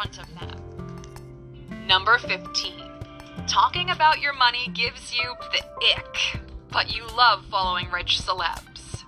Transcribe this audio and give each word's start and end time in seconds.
front 0.00 0.18
of 0.18 0.40
them. 0.40 1.86
Number 1.86 2.16
15. 2.16 2.72
Talking 3.46 3.90
about 3.90 4.20
your 4.20 4.32
money 4.32 4.70
gives 4.72 5.12
you 5.12 5.34
the 5.52 5.62
ick, 5.94 6.40
but 6.70 6.94
you 6.94 7.06
love 7.06 7.44
following 7.50 7.90
rich 7.90 8.18
celebs. 8.24 9.04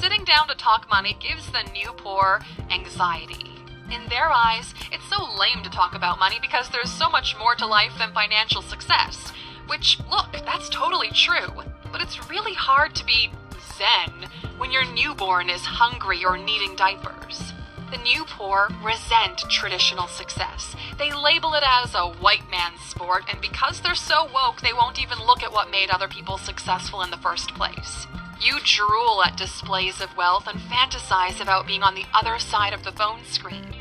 Sitting 0.00 0.24
down 0.24 0.48
to 0.48 0.54
talk 0.54 0.88
money 0.88 1.18
gives 1.20 1.50
the 1.52 1.70
new 1.74 1.92
poor 1.92 2.40
anxiety. 2.70 3.50
In 3.90 4.08
their 4.08 4.30
eyes, 4.30 4.72
it's 4.90 5.06
so 5.10 5.22
lame 5.38 5.62
to 5.64 5.70
talk 5.70 5.94
about 5.94 6.18
money 6.18 6.38
because 6.40 6.70
there's 6.70 6.90
so 6.90 7.10
much 7.10 7.36
more 7.38 7.54
to 7.56 7.66
life 7.66 7.92
than 7.98 8.14
financial 8.14 8.62
success. 8.62 9.32
Which, 9.66 9.98
look, 10.10 10.32
that's 10.46 10.70
totally 10.70 11.10
true. 11.10 11.62
But 11.90 12.00
it's 12.00 12.30
really 12.30 12.54
hard 12.54 12.94
to 12.94 13.04
be 13.04 13.30
zen 13.76 14.30
when 14.56 14.72
your 14.72 14.90
newborn 14.94 15.50
is 15.50 15.60
hungry 15.60 16.24
or 16.24 16.38
needing 16.38 16.74
diapers. 16.74 17.52
The 17.92 17.98
new 17.98 18.24
poor 18.24 18.70
resent 18.82 19.40
traditional 19.50 20.06
success. 20.06 20.74
They 20.96 21.12
label 21.12 21.52
it 21.52 21.62
as 21.62 21.94
a 21.94 22.08
white 22.08 22.50
man's 22.50 22.80
sport, 22.80 23.24
and 23.30 23.38
because 23.38 23.82
they're 23.82 23.94
so 23.94 24.24
woke, 24.32 24.62
they 24.62 24.72
won't 24.72 24.98
even 24.98 25.18
look 25.18 25.42
at 25.42 25.52
what 25.52 25.70
made 25.70 25.90
other 25.90 26.08
people 26.08 26.38
successful 26.38 27.02
in 27.02 27.10
the 27.10 27.18
first 27.18 27.52
place. 27.54 28.06
You 28.40 28.60
drool 28.64 29.22
at 29.22 29.36
displays 29.36 30.00
of 30.00 30.16
wealth 30.16 30.46
and 30.48 30.58
fantasize 30.58 31.38
about 31.42 31.66
being 31.66 31.82
on 31.82 31.94
the 31.94 32.06
other 32.14 32.38
side 32.38 32.72
of 32.72 32.82
the 32.82 32.92
phone 32.92 33.26
screen. 33.26 33.74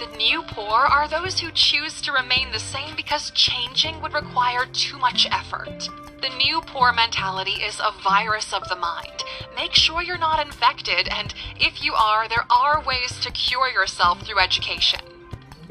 The 0.00 0.16
new 0.16 0.42
poor 0.42 0.80
are 0.80 1.06
those 1.06 1.38
who 1.38 1.52
choose 1.52 2.02
to 2.02 2.10
remain 2.10 2.50
the 2.50 2.58
same 2.58 2.96
because 2.96 3.30
changing 3.30 4.02
would 4.02 4.12
require 4.12 4.66
too 4.66 4.98
much 4.98 5.28
effort. 5.30 5.88
The 6.22 6.28
new 6.36 6.60
poor 6.60 6.92
mentality 6.92 7.64
is 7.64 7.80
a 7.80 7.90
virus 8.00 8.52
of 8.52 8.68
the 8.68 8.76
mind. 8.76 9.24
Make 9.56 9.74
sure 9.74 10.00
you're 10.00 10.16
not 10.16 10.38
infected, 10.38 11.08
and 11.08 11.34
if 11.58 11.82
you 11.82 11.94
are, 11.94 12.28
there 12.28 12.46
are 12.48 12.80
ways 12.80 13.18
to 13.22 13.32
cure 13.32 13.68
yourself 13.68 14.22
through 14.22 14.38
education. 14.38 15.00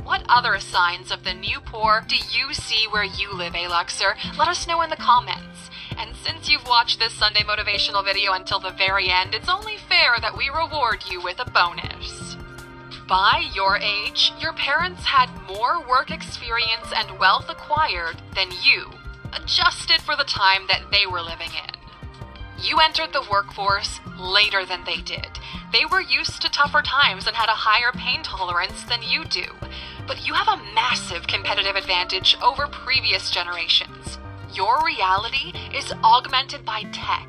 What 0.03 0.25
other 0.27 0.59
signs 0.59 1.09
of 1.09 1.23
the 1.23 1.33
new 1.33 1.61
poor 1.61 2.03
do 2.05 2.17
you 2.17 2.53
see 2.53 2.85
where 2.89 3.05
you 3.05 3.33
live, 3.33 3.53
Aluxer? 3.53 4.15
Let 4.37 4.49
us 4.49 4.67
know 4.67 4.81
in 4.81 4.89
the 4.89 4.97
comments. 4.97 5.69
And 5.97 6.17
since 6.17 6.49
you've 6.49 6.67
watched 6.67 6.99
this 6.99 7.13
Sunday 7.13 7.43
motivational 7.43 8.03
video 8.03 8.33
until 8.33 8.59
the 8.59 8.71
very 8.71 9.09
end, 9.09 9.33
it's 9.33 9.47
only 9.47 9.77
fair 9.77 10.17
that 10.19 10.35
we 10.35 10.49
reward 10.49 11.05
you 11.09 11.21
with 11.21 11.39
a 11.39 11.49
bonus. 11.49 12.35
By 13.07 13.49
your 13.55 13.77
age, 13.77 14.33
your 14.37 14.51
parents 14.51 15.05
had 15.05 15.29
more 15.47 15.87
work 15.87 16.11
experience 16.11 16.91
and 16.93 17.19
wealth 17.19 17.45
acquired 17.47 18.21
than 18.35 18.49
you, 18.61 18.91
adjusted 19.33 20.01
for 20.01 20.15
the 20.15 20.23
time 20.23 20.67
that 20.67 20.91
they 20.91 21.05
were 21.05 21.21
living 21.21 21.49
in. 21.49 21.81
You 22.61 22.79
entered 22.79 23.11
the 23.11 23.25
workforce 23.29 23.99
later 24.19 24.65
than 24.65 24.83
they 24.83 25.01
did. 25.01 25.39
They 25.71 25.85
were 25.85 26.01
used 26.01 26.41
to 26.41 26.51
tougher 26.51 26.81
times 26.81 27.25
and 27.25 27.35
had 27.35 27.49
a 27.49 27.53
higher 27.53 27.91
pain 27.91 28.21
tolerance 28.21 28.83
than 28.83 29.01
you 29.01 29.25
do. 29.25 29.45
But 30.05 30.27
you 30.27 30.33
have 30.33 30.47
a 30.47 30.63
massive 30.75 31.25
competitive 31.27 31.75
advantage 31.75 32.37
over 32.41 32.67
previous 32.67 33.31
generations. 33.31 34.19
Your 34.53 34.83
reality 34.85 35.53
is 35.73 35.93
augmented 36.03 36.65
by 36.65 36.83
tech. 36.91 37.27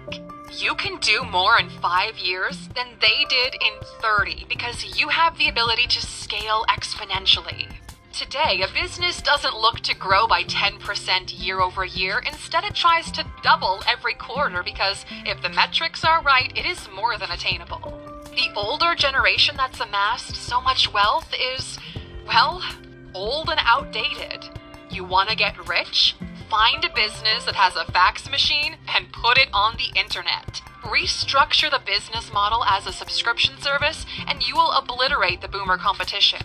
You 0.58 0.74
can 0.74 0.98
do 0.98 1.22
more 1.24 1.58
in 1.58 1.70
five 1.70 2.18
years 2.18 2.68
than 2.74 2.88
they 3.00 3.24
did 3.28 3.54
in 3.54 3.72
30 4.02 4.46
because 4.48 4.98
you 5.00 5.08
have 5.08 5.38
the 5.38 5.48
ability 5.48 5.86
to 5.86 6.04
scale 6.04 6.66
exponentially. 6.68 7.68
Today, 8.12 8.62
a 8.62 8.70
business 8.74 9.22
doesn't 9.22 9.56
look 9.56 9.80
to 9.80 9.96
grow 9.96 10.26
by 10.26 10.42
10% 10.44 11.42
year 11.42 11.62
over 11.62 11.86
year. 11.86 12.18
Instead, 12.18 12.62
it 12.62 12.74
tries 12.74 13.10
to 13.12 13.24
double 13.42 13.82
every 13.88 14.12
quarter 14.12 14.62
because 14.62 15.06
if 15.24 15.40
the 15.40 15.48
metrics 15.48 16.04
are 16.04 16.22
right, 16.22 16.52
it 16.54 16.66
is 16.66 16.90
more 16.94 17.16
than 17.16 17.30
attainable. 17.30 17.98
The 18.36 18.52
older 18.54 18.94
generation 18.94 19.56
that's 19.56 19.80
amassed 19.80 20.36
so 20.36 20.60
much 20.60 20.92
wealth 20.92 21.32
is, 21.56 21.78
well, 22.26 22.62
old 23.14 23.48
and 23.48 23.60
outdated. 23.62 24.46
You 24.90 25.04
want 25.04 25.30
to 25.30 25.36
get 25.36 25.66
rich? 25.66 26.14
Find 26.50 26.84
a 26.84 26.94
business 26.94 27.46
that 27.46 27.54
has 27.54 27.76
a 27.76 27.90
fax 27.92 28.30
machine 28.30 28.76
and 28.94 29.10
put 29.10 29.38
it 29.38 29.48
on 29.54 29.76
the 29.76 29.98
internet. 29.98 30.60
Restructure 30.82 31.70
the 31.70 31.80
business 31.84 32.30
model 32.30 32.62
as 32.64 32.86
a 32.86 32.92
subscription 32.92 33.58
service, 33.62 34.04
and 34.28 34.46
you 34.46 34.54
will 34.54 34.72
obliterate 34.72 35.40
the 35.40 35.48
boomer 35.48 35.78
competition. 35.78 36.42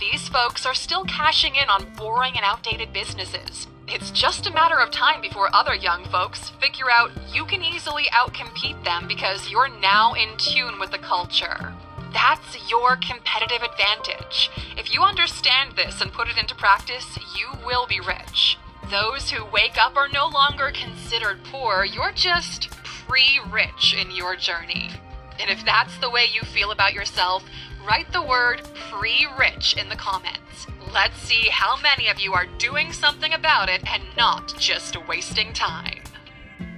These 0.00 0.30
folks 0.30 0.64
are 0.64 0.72
still 0.72 1.04
cashing 1.04 1.56
in 1.56 1.68
on 1.68 1.84
boring 1.94 2.32
and 2.34 2.42
outdated 2.42 2.90
businesses. 2.90 3.66
It's 3.86 4.10
just 4.10 4.46
a 4.46 4.52
matter 4.52 4.78
of 4.78 4.90
time 4.90 5.20
before 5.20 5.54
other 5.54 5.74
young 5.74 6.06
folks 6.06 6.48
figure 6.58 6.90
out 6.90 7.10
you 7.34 7.44
can 7.44 7.62
easily 7.62 8.04
outcompete 8.04 8.82
them 8.82 9.06
because 9.06 9.50
you're 9.50 9.68
now 9.68 10.14
in 10.14 10.38
tune 10.38 10.80
with 10.80 10.90
the 10.92 10.98
culture. 10.98 11.74
That's 12.14 12.70
your 12.70 12.96
competitive 12.96 13.62
advantage. 13.62 14.50
If 14.78 14.94
you 14.94 15.02
understand 15.02 15.76
this 15.76 16.00
and 16.00 16.10
put 16.10 16.28
it 16.28 16.38
into 16.38 16.54
practice, 16.54 17.18
you 17.36 17.48
will 17.66 17.86
be 17.86 18.00
rich. 18.00 18.56
Those 18.90 19.30
who 19.30 19.44
wake 19.44 19.76
up 19.76 19.96
are 19.96 20.08
no 20.08 20.28
longer 20.28 20.72
considered 20.72 21.44
poor, 21.44 21.84
you're 21.84 22.12
just 22.12 22.70
pre 22.70 23.38
rich 23.50 23.94
in 23.94 24.10
your 24.10 24.34
journey. 24.34 24.92
And 25.40 25.50
if 25.50 25.64
that's 25.64 25.96
the 25.98 26.10
way 26.10 26.26
you 26.32 26.42
feel 26.42 26.70
about 26.70 26.92
yourself, 26.92 27.42
write 27.86 28.12
the 28.12 28.20
word 28.20 28.60
pre 28.90 29.26
rich 29.38 29.74
in 29.78 29.88
the 29.88 29.96
comments. 29.96 30.66
Let's 30.92 31.16
see 31.16 31.48
how 31.50 31.80
many 31.80 32.08
of 32.08 32.20
you 32.20 32.34
are 32.34 32.46
doing 32.58 32.92
something 32.92 33.32
about 33.32 33.70
it 33.70 33.80
and 33.90 34.02
not 34.18 34.54
just 34.58 34.96
wasting 35.08 35.54
time. 35.54 36.02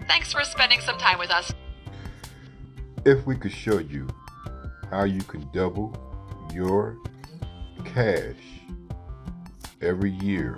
Thanks 0.07 0.33
for 0.33 0.45
spending 0.45 0.81
some 0.81 0.97
time 0.97 1.19
with 1.19 1.31
us. 1.31 1.53
If 3.05 3.27
we 3.27 3.35
could 3.35 3.51
show 3.51 3.79
you 3.79 4.07
how 4.91 5.05
you 5.05 5.23
can 5.23 5.49
double 5.53 5.97
your 6.55 6.99
cash 7.85 8.37
every 9.81 10.11
year 10.11 10.57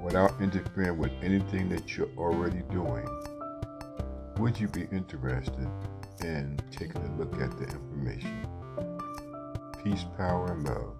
without 0.00 0.40
interfering 0.40 0.96
with 0.96 1.10
anything 1.22 1.68
that 1.70 1.96
you're 1.96 2.10
already 2.16 2.62
doing, 2.70 3.06
would 4.36 4.60
you 4.60 4.68
be 4.68 4.82
interested 4.92 5.68
in 6.24 6.58
taking 6.70 7.02
a 7.02 7.16
look 7.16 7.40
at 7.40 7.56
the 7.58 7.64
information? 7.64 8.46
Peace, 9.82 10.04
power, 10.16 10.52
and 10.52 10.64
love. 10.64 10.99